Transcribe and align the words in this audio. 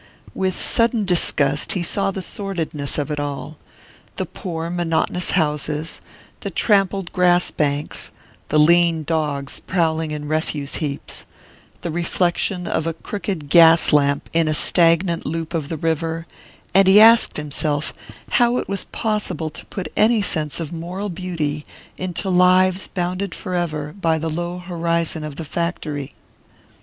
With 0.33 0.59
sudden 0.59 1.05
disgust 1.05 1.73
he 1.73 1.83
saw 1.83 2.09
the 2.09 2.23
sordidness 2.23 2.97
of 2.97 3.11
it 3.11 3.19
all 3.19 3.59
the 4.15 4.25
poor 4.25 4.67
monotonous 4.71 5.29
houses, 5.37 6.01
the 6.39 6.49
trampled 6.49 7.13
grass 7.13 7.51
banks, 7.51 8.09
the 8.49 8.57
lean 8.57 9.03
dogs 9.03 9.59
prowling 9.59 10.09
in 10.09 10.27
refuse 10.27 10.77
heaps, 10.77 11.27
the 11.81 11.91
reflection 11.91 12.65
of 12.65 12.87
a 12.87 12.93
crooked 12.95 13.47
gas 13.47 13.93
lamp 13.93 14.27
in 14.33 14.47
a 14.47 14.55
stagnant 14.55 15.27
loop 15.27 15.53
of 15.53 15.69
the 15.69 15.77
river; 15.77 16.25
and 16.73 16.87
he 16.87 16.99
asked 16.99 17.37
himself 17.37 17.93
how 18.31 18.57
it 18.57 18.67
was 18.67 18.85
possible 18.85 19.51
to 19.51 19.67
put 19.67 19.93
any 19.95 20.23
sense 20.23 20.59
of 20.59 20.73
moral 20.73 21.09
beauty 21.09 21.63
into 21.95 22.27
lives 22.27 22.87
bounded 22.87 23.35
forever 23.35 23.93
by 24.01 24.17
the 24.17 24.31
low 24.31 24.57
horizon 24.57 25.23
of 25.23 25.35
the 25.35 25.45
factory. 25.45 26.15